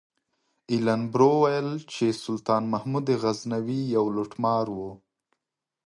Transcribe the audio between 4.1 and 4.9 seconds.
لوټمار و.